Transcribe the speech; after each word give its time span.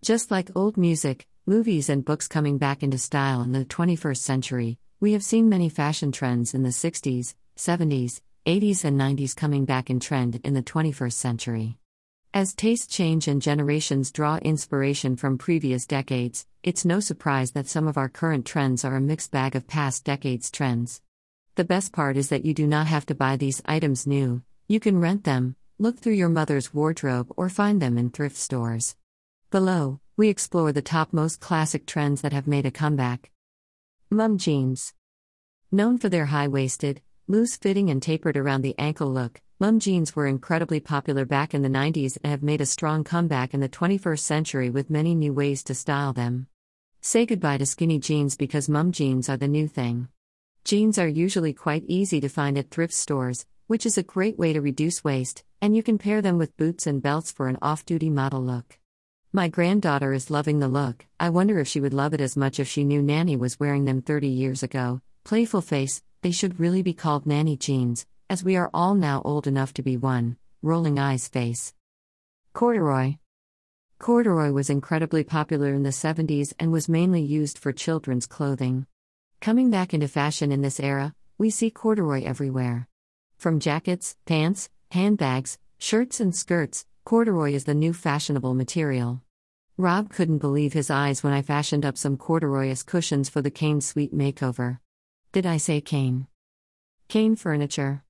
Just 0.00 0.30
like 0.30 0.54
old 0.54 0.76
music, 0.76 1.26
movies, 1.44 1.88
and 1.88 2.04
books 2.04 2.28
coming 2.28 2.56
back 2.56 2.84
into 2.84 2.96
style 2.98 3.42
in 3.42 3.50
the 3.50 3.64
21st 3.64 4.18
century, 4.18 4.78
we 5.00 5.12
have 5.12 5.24
seen 5.24 5.48
many 5.48 5.68
fashion 5.68 6.12
trends 6.12 6.54
in 6.54 6.62
the 6.62 6.68
60s, 6.68 7.34
70s, 7.56 8.20
80s, 8.46 8.84
and 8.84 8.98
90s 8.98 9.34
coming 9.34 9.64
back 9.64 9.90
in 9.90 9.98
trend 9.98 10.40
in 10.44 10.54
the 10.54 10.62
21st 10.62 11.14
century. 11.14 11.78
As 12.32 12.54
tastes 12.54 12.86
change 12.86 13.26
and 13.26 13.42
generations 13.42 14.12
draw 14.12 14.36
inspiration 14.36 15.16
from 15.16 15.36
previous 15.36 15.84
decades, 15.84 16.46
it's 16.62 16.84
no 16.84 17.00
surprise 17.00 17.50
that 17.52 17.66
some 17.66 17.88
of 17.88 17.98
our 17.98 18.08
current 18.08 18.46
trends 18.46 18.84
are 18.84 18.94
a 18.94 19.00
mixed 19.00 19.32
bag 19.32 19.56
of 19.56 19.66
past 19.66 20.04
decades' 20.04 20.50
trends. 20.50 21.02
The 21.56 21.64
best 21.64 21.92
part 21.92 22.16
is 22.16 22.28
that 22.28 22.44
you 22.44 22.54
do 22.54 22.68
not 22.68 22.86
have 22.86 23.06
to 23.06 23.16
buy 23.16 23.36
these 23.36 23.62
items 23.64 24.06
new, 24.06 24.42
you 24.68 24.78
can 24.78 25.00
rent 25.00 25.24
them, 25.24 25.56
look 25.76 25.98
through 25.98 26.12
your 26.12 26.28
mother's 26.28 26.72
wardrobe, 26.72 27.32
or 27.36 27.48
find 27.48 27.82
them 27.82 27.98
in 27.98 28.10
thrift 28.10 28.36
stores. 28.36 28.94
Below, 29.50 29.98
we 30.14 30.28
explore 30.28 30.72
the 30.72 30.82
top 30.82 31.14
most 31.14 31.40
classic 31.40 31.86
trends 31.86 32.20
that 32.20 32.34
have 32.34 32.46
made 32.46 32.66
a 32.66 32.70
comeback. 32.70 33.30
Mum 34.10 34.36
jeans. 34.36 34.92
Known 35.72 35.96
for 35.96 36.10
their 36.10 36.26
high 36.26 36.48
waisted, 36.48 37.00
loose 37.28 37.56
fitting, 37.56 37.88
and 37.88 38.02
tapered 38.02 38.36
around 38.36 38.60
the 38.60 38.78
ankle 38.78 39.10
look, 39.10 39.40
Mum 39.58 39.80
jeans 39.80 40.14
were 40.14 40.26
incredibly 40.26 40.80
popular 40.80 41.24
back 41.24 41.54
in 41.54 41.62
the 41.62 41.70
90s 41.70 42.18
and 42.22 42.30
have 42.30 42.42
made 42.42 42.60
a 42.60 42.66
strong 42.66 43.04
comeback 43.04 43.54
in 43.54 43.60
the 43.60 43.70
21st 43.70 44.18
century 44.18 44.68
with 44.68 44.90
many 44.90 45.14
new 45.14 45.32
ways 45.32 45.64
to 45.64 45.74
style 45.74 46.12
them. 46.12 46.46
Say 47.00 47.24
goodbye 47.24 47.56
to 47.56 47.64
skinny 47.64 47.98
jeans 47.98 48.36
because 48.36 48.68
mum 48.68 48.92
jeans 48.92 49.30
are 49.30 49.38
the 49.38 49.48
new 49.48 49.66
thing. 49.66 50.08
Jeans 50.64 50.98
are 50.98 51.08
usually 51.08 51.54
quite 51.54 51.84
easy 51.86 52.20
to 52.20 52.28
find 52.28 52.58
at 52.58 52.70
thrift 52.70 52.92
stores, 52.92 53.46
which 53.66 53.86
is 53.86 53.96
a 53.96 54.02
great 54.02 54.38
way 54.38 54.52
to 54.52 54.60
reduce 54.60 55.02
waste, 55.02 55.42
and 55.62 55.74
you 55.74 55.82
can 55.82 55.96
pair 55.96 56.20
them 56.20 56.36
with 56.36 56.56
boots 56.58 56.86
and 56.86 57.00
belts 57.00 57.32
for 57.32 57.48
an 57.48 57.56
off 57.62 57.86
duty 57.86 58.10
model 58.10 58.44
look. 58.44 58.77
My 59.32 59.48
granddaughter 59.48 60.14
is 60.14 60.30
loving 60.30 60.58
the 60.58 60.68
look, 60.68 61.04
I 61.20 61.28
wonder 61.28 61.58
if 61.58 61.68
she 61.68 61.80
would 61.80 61.92
love 61.92 62.14
it 62.14 62.20
as 62.20 62.34
much 62.34 62.58
if 62.58 62.66
she 62.66 62.82
knew 62.82 63.02
Nanny 63.02 63.36
was 63.36 63.60
wearing 63.60 63.84
them 63.84 64.00
30 64.00 64.26
years 64.26 64.62
ago. 64.62 65.02
Playful 65.24 65.60
face, 65.60 66.02
they 66.22 66.30
should 66.30 66.58
really 66.58 66.80
be 66.80 66.94
called 66.94 67.26
Nanny 67.26 67.54
jeans, 67.54 68.06
as 68.30 68.42
we 68.42 68.56
are 68.56 68.70
all 68.72 68.94
now 68.94 69.20
old 69.26 69.46
enough 69.46 69.74
to 69.74 69.82
be 69.82 69.98
one, 69.98 70.38
rolling 70.62 70.98
eyes 70.98 71.28
face. 71.28 71.74
Corduroy. 72.54 73.16
Corduroy 73.98 74.50
was 74.50 74.70
incredibly 74.70 75.24
popular 75.24 75.74
in 75.74 75.82
the 75.82 75.90
70s 75.90 76.54
and 76.58 76.72
was 76.72 76.88
mainly 76.88 77.20
used 77.20 77.58
for 77.58 77.70
children's 77.70 78.26
clothing. 78.26 78.86
Coming 79.42 79.70
back 79.70 79.92
into 79.92 80.08
fashion 80.08 80.50
in 80.50 80.62
this 80.62 80.80
era, 80.80 81.14
we 81.36 81.50
see 81.50 81.70
corduroy 81.70 82.24
everywhere. 82.24 82.88
From 83.36 83.60
jackets, 83.60 84.16
pants, 84.24 84.70
handbags, 84.90 85.58
shirts, 85.76 86.18
and 86.18 86.34
skirts, 86.34 86.86
corduroy 87.08 87.54
is 87.54 87.64
the 87.64 87.72
new 87.72 87.94
fashionable 87.94 88.52
material. 88.52 89.22
Rob 89.78 90.10
couldn't 90.10 90.44
believe 90.44 90.74
his 90.74 90.90
eyes 90.90 91.22
when 91.22 91.32
I 91.32 91.40
fashioned 91.40 91.86
up 91.86 91.96
some 91.96 92.18
corduroy 92.18 92.68
as 92.68 92.82
cushions 92.82 93.30
for 93.30 93.40
the 93.40 93.50
cane 93.50 93.80
Suite 93.80 94.14
makeover. 94.14 94.80
Did 95.32 95.46
I 95.46 95.56
say 95.56 95.80
cane? 95.80 96.26
Cane 97.08 97.34
Furniture. 97.34 98.04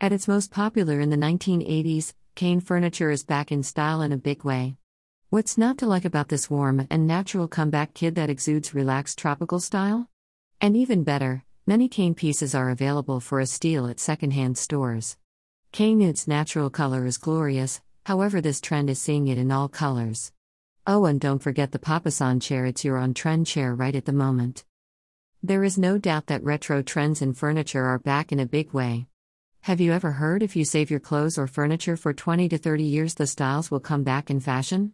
At 0.00 0.10
its 0.10 0.26
most 0.26 0.50
popular 0.50 0.98
in 0.98 1.10
the 1.10 1.16
1980s, 1.16 2.14
cane 2.34 2.58
furniture 2.58 3.12
is 3.12 3.22
back 3.22 3.52
in 3.52 3.62
style 3.62 4.02
in 4.02 4.10
a 4.10 4.16
big 4.16 4.42
way. 4.42 4.76
What's 5.30 5.56
not 5.56 5.78
to 5.78 5.86
like 5.86 6.04
about 6.04 6.28
this 6.28 6.50
warm 6.50 6.84
and 6.90 7.06
natural 7.06 7.46
comeback 7.46 7.94
kid 7.94 8.16
that 8.16 8.28
exudes 8.28 8.74
relaxed 8.74 9.18
tropical 9.20 9.60
style? 9.60 10.10
And 10.60 10.76
even 10.76 11.04
better, 11.04 11.44
many 11.64 11.88
cane 11.88 12.16
pieces 12.16 12.56
are 12.56 12.70
available 12.70 13.20
for 13.20 13.38
a 13.38 13.46
steal 13.46 13.86
at 13.86 14.00
secondhand 14.00 14.58
stores. 14.58 15.16
Nude's 15.78 16.26
natural 16.26 16.70
color 16.70 17.06
is 17.06 17.18
glorious, 17.18 17.80
however, 18.06 18.40
this 18.40 18.60
trend 18.60 18.88
is 18.88 19.00
seeing 19.00 19.26
it 19.26 19.36
in 19.36 19.50
all 19.50 19.68
colors. 19.68 20.32
Oh, 20.86 21.06
and 21.06 21.20
don't 21.20 21.42
forget 21.42 21.72
the 21.72 21.80
Papasan 21.80 22.40
chair, 22.40 22.64
it's 22.64 22.84
your 22.84 22.98
on 22.98 23.14
trend 23.14 23.48
chair 23.48 23.74
right 23.74 23.96
at 23.96 24.04
the 24.04 24.12
moment. 24.12 24.64
There 25.42 25.64
is 25.64 25.76
no 25.76 25.98
doubt 25.98 26.28
that 26.28 26.44
retro 26.44 26.82
trends 26.82 27.20
in 27.20 27.34
furniture 27.34 27.84
are 27.84 27.98
back 27.98 28.30
in 28.30 28.38
a 28.38 28.46
big 28.46 28.72
way. 28.72 29.08
Have 29.62 29.80
you 29.80 29.92
ever 29.92 30.12
heard 30.12 30.44
if 30.44 30.54
you 30.54 30.64
save 30.64 30.88
your 30.88 31.00
clothes 31.00 31.36
or 31.36 31.48
furniture 31.48 31.96
for 31.96 32.12
20 32.12 32.48
to 32.50 32.58
30 32.58 32.84
years, 32.84 33.14
the 33.14 33.26
styles 33.26 33.72
will 33.72 33.80
come 33.80 34.04
back 34.04 34.30
in 34.30 34.38
fashion? 34.38 34.92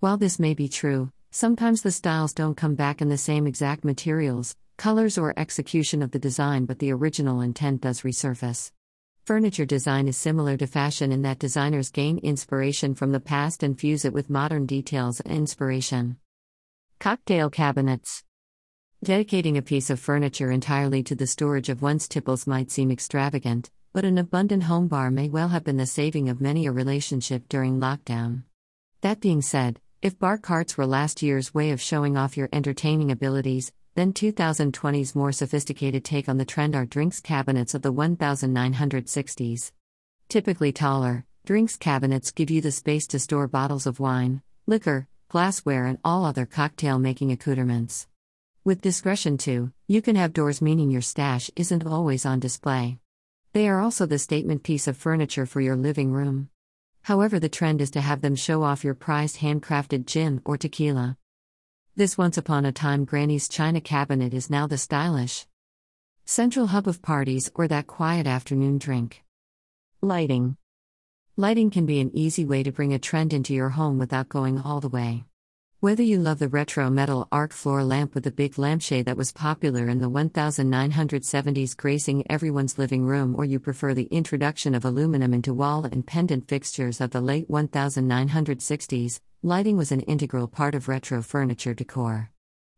While 0.00 0.18
this 0.18 0.38
may 0.38 0.52
be 0.52 0.68
true, 0.68 1.12
sometimes 1.30 1.80
the 1.80 1.90
styles 1.90 2.34
don't 2.34 2.58
come 2.58 2.74
back 2.74 3.00
in 3.00 3.08
the 3.08 3.16
same 3.16 3.46
exact 3.46 3.84
materials, 3.84 4.54
colors, 4.76 5.16
or 5.16 5.32
execution 5.38 6.02
of 6.02 6.10
the 6.10 6.18
design, 6.18 6.66
but 6.66 6.78
the 6.78 6.92
original 6.92 7.40
intent 7.40 7.80
does 7.80 8.02
resurface. 8.02 8.70
Furniture 9.30 9.64
design 9.64 10.08
is 10.08 10.16
similar 10.16 10.56
to 10.56 10.66
fashion 10.66 11.12
in 11.12 11.22
that 11.22 11.38
designers 11.38 11.92
gain 11.92 12.18
inspiration 12.18 12.96
from 12.96 13.12
the 13.12 13.20
past 13.20 13.62
and 13.62 13.78
fuse 13.78 14.04
it 14.04 14.12
with 14.12 14.28
modern 14.28 14.66
details 14.66 15.20
and 15.20 15.32
inspiration. 15.32 16.16
Cocktail 16.98 17.48
cabinets. 17.48 18.24
Dedicating 19.04 19.56
a 19.56 19.62
piece 19.62 19.88
of 19.88 20.00
furniture 20.00 20.50
entirely 20.50 21.04
to 21.04 21.14
the 21.14 21.28
storage 21.28 21.68
of 21.68 21.80
one's 21.80 22.08
tipples 22.08 22.48
might 22.48 22.72
seem 22.72 22.90
extravagant, 22.90 23.70
but 23.92 24.04
an 24.04 24.18
abundant 24.18 24.64
home 24.64 24.88
bar 24.88 25.12
may 25.12 25.28
well 25.28 25.50
have 25.50 25.62
been 25.62 25.76
the 25.76 25.86
saving 25.86 26.28
of 26.28 26.40
many 26.40 26.66
a 26.66 26.72
relationship 26.72 27.48
during 27.48 27.78
lockdown. 27.78 28.42
That 29.02 29.20
being 29.20 29.42
said, 29.42 29.78
if 30.02 30.18
bar 30.18 30.38
carts 30.38 30.76
were 30.76 30.86
last 30.86 31.22
year's 31.22 31.54
way 31.54 31.70
of 31.70 31.80
showing 31.80 32.16
off 32.16 32.36
your 32.36 32.48
entertaining 32.52 33.12
abilities, 33.12 33.70
then 34.00 34.14
2020's 34.14 35.14
more 35.14 35.30
sophisticated 35.30 36.02
take 36.02 36.26
on 36.26 36.38
the 36.38 36.44
trend 36.46 36.74
are 36.74 36.86
drinks 36.86 37.20
cabinets 37.20 37.74
of 37.74 37.82
the 37.82 37.92
1960s. 37.92 39.72
Typically 40.26 40.72
taller, 40.72 41.26
drinks 41.44 41.76
cabinets 41.76 42.30
give 42.30 42.48
you 42.48 42.62
the 42.62 42.72
space 42.72 43.06
to 43.06 43.18
store 43.18 43.46
bottles 43.46 43.86
of 43.86 44.00
wine, 44.00 44.40
liquor, 44.66 45.06
glassware, 45.28 45.84
and 45.84 45.98
all 46.02 46.24
other 46.24 46.46
cocktail 46.46 46.98
making 46.98 47.30
accoutrements. 47.30 48.08
With 48.64 48.80
discretion, 48.80 49.36
too, 49.36 49.70
you 49.86 50.00
can 50.00 50.16
have 50.16 50.32
doors, 50.32 50.62
meaning 50.62 50.90
your 50.90 51.02
stash 51.02 51.50
isn't 51.54 51.86
always 51.86 52.24
on 52.24 52.40
display. 52.40 52.98
They 53.52 53.68
are 53.68 53.82
also 53.82 54.06
the 54.06 54.18
statement 54.18 54.62
piece 54.62 54.88
of 54.88 54.96
furniture 54.96 55.44
for 55.44 55.60
your 55.60 55.76
living 55.76 56.10
room. 56.10 56.48
However, 57.02 57.38
the 57.38 57.50
trend 57.50 57.82
is 57.82 57.90
to 57.90 58.00
have 58.00 58.22
them 58.22 58.34
show 58.34 58.62
off 58.62 58.82
your 58.82 58.94
prized 58.94 59.40
handcrafted 59.40 60.06
gin 60.06 60.40
or 60.46 60.56
tequila. 60.56 61.18
This 62.00 62.16
once 62.16 62.38
upon 62.38 62.64
a 62.64 62.72
time 62.72 63.04
Granny's 63.04 63.46
china 63.46 63.78
cabinet 63.78 64.32
is 64.32 64.48
now 64.48 64.66
the 64.66 64.78
stylish 64.78 65.44
central 66.24 66.68
hub 66.68 66.88
of 66.88 67.02
parties 67.02 67.50
or 67.54 67.68
that 67.68 67.88
quiet 67.88 68.26
afternoon 68.26 68.78
drink. 68.78 69.22
Lighting. 70.00 70.56
Lighting 71.36 71.68
can 71.68 71.84
be 71.84 72.00
an 72.00 72.10
easy 72.14 72.46
way 72.46 72.62
to 72.62 72.72
bring 72.72 72.94
a 72.94 72.98
trend 72.98 73.34
into 73.34 73.52
your 73.52 73.68
home 73.68 73.98
without 73.98 74.30
going 74.30 74.58
all 74.58 74.80
the 74.80 74.88
way. 74.88 75.24
Whether 75.82 76.02
you 76.02 76.18
love 76.18 76.38
the 76.40 76.48
retro 76.48 76.90
metal 76.90 77.26
arc 77.32 77.54
floor 77.54 77.82
lamp 77.82 78.14
with 78.14 78.24
the 78.24 78.30
big 78.30 78.58
lampshade 78.58 79.06
that 79.06 79.16
was 79.16 79.32
popular 79.32 79.88
in 79.88 79.98
the 79.98 80.10
1970s 80.10 81.74
gracing 81.74 82.30
everyone's 82.30 82.78
living 82.78 83.06
room, 83.06 83.34
or 83.34 83.46
you 83.46 83.58
prefer 83.58 83.94
the 83.94 84.08
introduction 84.10 84.74
of 84.74 84.84
aluminum 84.84 85.32
into 85.32 85.54
wall 85.54 85.86
and 85.86 86.06
pendant 86.06 86.46
fixtures 86.48 87.00
of 87.00 87.12
the 87.12 87.22
late 87.22 87.48
1960s, 87.48 89.20
lighting 89.42 89.78
was 89.78 89.90
an 89.90 90.02
integral 90.02 90.46
part 90.46 90.74
of 90.74 90.86
retro 90.86 91.22
furniture 91.22 91.72
decor. 91.72 92.30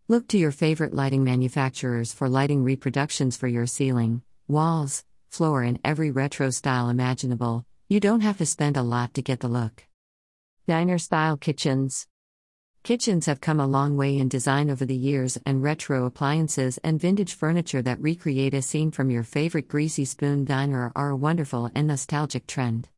Look 0.06 0.28
to 0.28 0.38
your 0.38 0.52
favorite 0.52 0.94
lighting 0.94 1.24
manufacturers 1.24 2.12
for 2.12 2.28
lighting 2.28 2.62
reproductions 2.62 3.36
for 3.36 3.48
your 3.48 3.66
ceiling, 3.66 4.22
walls, 4.46 5.04
floor, 5.28 5.64
in 5.64 5.80
every 5.84 6.12
retro 6.12 6.50
style 6.50 6.88
imaginable. 6.88 7.66
You 7.88 7.98
don't 7.98 8.20
have 8.20 8.38
to 8.38 8.46
spend 8.46 8.76
a 8.76 8.82
lot 8.84 9.12
to 9.14 9.22
get 9.22 9.40
the 9.40 9.48
look. 9.48 9.88
Diner 10.69 10.98
style 10.98 11.36
kitchens. 11.36 12.06
Kitchens 12.84 13.26
have 13.26 13.41
come 13.41 13.60
a 13.60 13.66
long 13.66 13.97
way 13.97 14.19
in 14.19 14.28
design 14.28 14.69
over 14.69 14.84
the 14.84 14.97
years, 14.97 15.38
and 15.47 15.62
retro 15.62 16.04
appliances 16.04 16.78
and 16.82 16.98
vintage 16.98 17.32
furniture 17.32 17.81
that 17.81 18.00
recreate 18.00 18.54
a 18.54 18.60
scene 18.60 18.91
from 18.91 19.09
your 19.09 19.22
favorite 19.22 19.69
greasy 19.69 20.04
spoon 20.04 20.44
diner 20.44 20.91
are 20.97 21.10
a 21.10 21.16
wonderful 21.16 21.70
and 21.76 21.87
nostalgic 21.87 22.44
trend. 22.48 22.88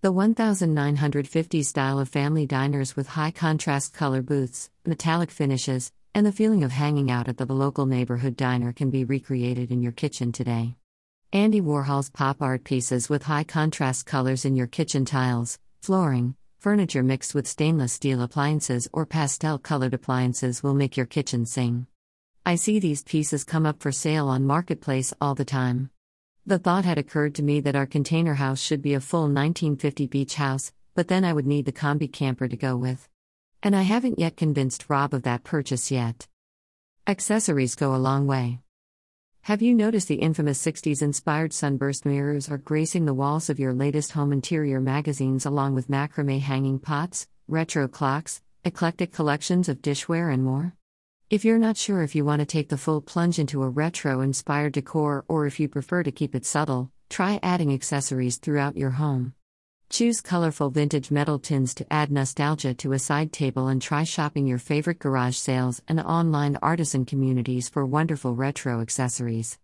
The 0.00 0.10
1950 0.10 1.62
style 1.62 2.00
of 2.00 2.08
family 2.08 2.46
diners 2.46 2.96
with 2.96 3.10
high 3.10 3.30
contrast 3.30 3.94
color 3.94 4.22
booths, 4.22 4.70
metallic 4.84 5.30
finishes, 5.30 5.92
and 6.16 6.26
the 6.26 6.32
feeling 6.32 6.64
of 6.64 6.72
hanging 6.72 7.08
out 7.08 7.28
at 7.28 7.36
the 7.36 7.46
local 7.46 7.86
neighborhood 7.86 8.34
diner 8.34 8.72
can 8.72 8.90
be 8.90 9.04
recreated 9.04 9.70
in 9.70 9.82
your 9.82 9.92
kitchen 9.92 10.32
today. 10.32 10.74
Andy 11.32 11.60
Warhol's 11.60 12.10
pop 12.10 12.42
art 12.42 12.64
pieces 12.64 13.08
with 13.08 13.22
high 13.22 13.44
contrast 13.44 14.04
colors 14.04 14.44
in 14.44 14.56
your 14.56 14.66
kitchen 14.66 15.04
tiles, 15.04 15.60
flooring, 15.80 16.34
Furniture 16.58 17.04
mixed 17.04 17.36
with 17.36 17.46
stainless 17.46 17.92
steel 17.92 18.20
appliances 18.20 18.88
or 18.92 19.06
pastel 19.06 19.58
colored 19.58 19.94
appliances 19.94 20.60
will 20.60 20.74
make 20.74 20.96
your 20.96 21.06
kitchen 21.06 21.46
sing. 21.46 21.86
I 22.44 22.56
see 22.56 22.80
these 22.80 23.04
pieces 23.04 23.44
come 23.44 23.64
up 23.64 23.80
for 23.80 23.92
sale 23.92 24.26
on 24.26 24.44
Marketplace 24.44 25.14
all 25.20 25.36
the 25.36 25.44
time. 25.44 25.90
The 26.44 26.58
thought 26.58 26.84
had 26.84 26.98
occurred 26.98 27.36
to 27.36 27.44
me 27.44 27.60
that 27.60 27.76
our 27.76 27.86
container 27.86 28.34
house 28.34 28.60
should 28.60 28.82
be 28.82 28.94
a 28.94 29.00
full 29.00 29.28
1950 29.28 30.08
beach 30.08 30.34
house, 30.34 30.72
but 30.96 31.06
then 31.06 31.24
I 31.24 31.32
would 31.32 31.46
need 31.46 31.64
the 31.64 31.70
Kombi 31.72 32.12
camper 32.12 32.48
to 32.48 32.56
go 32.56 32.76
with. 32.76 33.08
And 33.62 33.76
I 33.76 33.82
haven't 33.82 34.18
yet 34.18 34.36
convinced 34.36 34.86
Rob 34.88 35.14
of 35.14 35.22
that 35.22 35.44
purchase 35.44 35.92
yet. 35.92 36.26
Accessories 37.06 37.76
go 37.76 37.94
a 37.94 38.02
long 38.02 38.26
way. 38.26 38.58
Have 39.48 39.62
you 39.62 39.72
noticed 39.72 40.08
the 40.08 40.16
infamous 40.16 40.62
60s 40.62 41.00
inspired 41.00 41.54
sunburst 41.54 42.04
mirrors 42.04 42.50
are 42.50 42.58
gracing 42.58 43.06
the 43.06 43.14
walls 43.14 43.48
of 43.48 43.58
your 43.58 43.72
latest 43.72 44.12
home 44.12 44.30
interior 44.30 44.78
magazines 44.78 45.46
along 45.46 45.74
with 45.74 45.88
macrame 45.88 46.38
hanging 46.38 46.78
pots, 46.78 47.26
retro 47.48 47.88
clocks, 47.88 48.42
eclectic 48.66 49.10
collections 49.10 49.70
of 49.70 49.80
dishware, 49.80 50.30
and 50.30 50.44
more? 50.44 50.74
If 51.30 51.46
you're 51.46 51.56
not 51.56 51.78
sure 51.78 52.02
if 52.02 52.14
you 52.14 52.26
want 52.26 52.40
to 52.40 52.44
take 52.44 52.68
the 52.68 52.76
full 52.76 53.00
plunge 53.00 53.38
into 53.38 53.62
a 53.62 53.70
retro 53.70 54.20
inspired 54.20 54.74
decor 54.74 55.24
or 55.28 55.46
if 55.46 55.58
you 55.58 55.66
prefer 55.66 56.02
to 56.02 56.12
keep 56.12 56.34
it 56.34 56.44
subtle, 56.44 56.90
try 57.08 57.40
adding 57.42 57.72
accessories 57.72 58.36
throughout 58.36 58.76
your 58.76 58.90
home. 58.90 59.32
Choose 59.90 60.20
colorful 60.20 60.68
vintage 60.68 61.10
metal 61.10 61.38
tins 61.38 61.74
to 61.76 61.90
add 61.90 62.12
nostalgia 62.12 62.74
to 62.74 62.92
a 62.92 62.98
side 62.98 63.32
table 63.32 63.68
and 63.68 63.80
try 63.80 64.04
shopping 64.04 64.46
your 64.46 64.58
favorite 64.58 64.98
garage 64.98 65.36
sales 65.36 65.80
and 65.88 65.98
online 65.98 66.58
artisan 66.60 67.06
communities 67.06 67.70
for 67.70 67.86
wonderful 67.86 68.34
retro 68.34 68.82
accessories. 68.82 69.58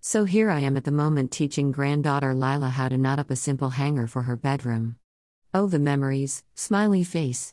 So 0.00 0.24
here 0.24 0.50
I 0.50 0.60
am 0.60 0.78
at 0.78 0.84
the 0.84 0.90
moment 0.92 1.30
teaching 1.30 1.72
granddaughter 1.72 2.34
Lila 2.34 2.70
how 2.70 2.88
to 2.88 2.96
knot 2.96 3.18
up 3.18 3.30
a 3.30 3.36
simple 3.36 3.70
hanger 3.70 4.06
for 4.06 4.22
her 4.22 4.34
bedroom. 4.36 4.96
Oh, 5.52 5.66
the 5.66 5.78
memories, 5.78 6.42
smiley 6.54 7.04
face. 7.04 7.52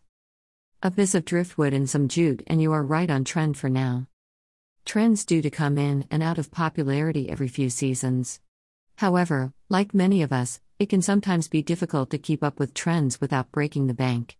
A 0.82 0.92
piece 0.92 1.16
of 1.16 1.26
driftwood 1.26 1.74
and 1.74 1.90
some 1.90 2.08
jute, 2.08 2.42
and 2.48 2.62
you 2.62 2.72
are 2.72 2.84
right 2.84 3.12
on 3.12 3.26
trend 3.26 3.58
for 3.58 3.70
now. 3.70 4.08
Trends 4.86 5.26
due 5.26 5.42
to 5.42 5.50
come 5.50 5.78
in 5.78 6.06
and 6.10 6.24
out 6.24 6.38
of 6.38 6.52
popularity 6.52 7.30
every 7.30 7.50
few 7.50 7.70
seasons. 7.70 8.40
However, 8.98 9.52
like 9.70 9.94
many 9.94 10.22
of 10.22 10.32
us, 10.32 10.62
it 10.80 10.90
can 10.90 11.02
sometimes 11.02 11.48
be 11.48 11.62
difficult 11.62 12.10
to 12.10 12.18
keep 12.18 12.44
up 12.44 12.60
with 12.60 12.74
trends 12.74 13.22
without 13.22 13.52
breaking 13.52 13.88
the 13.88 13.94
bank. 13.94 14.38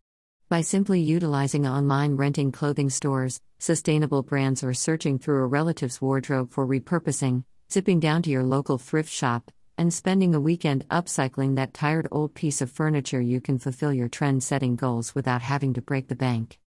By 0.50 0.62
simply 0.62 1.00
utilizing 1.00 1.66
online 1.68 2.16
renting 2.16 2.52
clothing 2.52 2.90
stores, 2.90 3.42
sustainable 3.60 4.24
brands, 4.24 4.64
or 4.64 4.74
searching 4.74 5.18
through 5.20 5.44
a 5.44 5.48
relative's 5.48 6.02
wardrobe 6.02 6.52
for 6.52 6.68
repurposing, 6.68 7.44
zipping 7.72 8.00
down 8.00 8.22
to 8.24 8.30
your 8.30 8.44
local 8.44 8.78
thrift 8.78 9.12
shop, 9.12 9.52
and 9.78 9.94
spending 9.94 10.36
a 10.36 10.40
weekend 10.40 10.88
upcycling 10.90 11.56
that 11.56 11.74
tired 11.74 12.08
old 12.12 12.34
piece 12.34 12.62
of 12.62 12.70
furniture, 12.70 13.22
you 13.22 13.42
can 13.42 13.58
fulfill 13.58 13.94
your 13.94 14.10
trend 14.10 14.44
setting 14.44 14.76
goals 14.76 15.16
without 15.16 15.42
having 15.42 15.74
to 15.74 15.82
break 15.82 16.08
the 16.08 16.16
bank. 16.16 16.60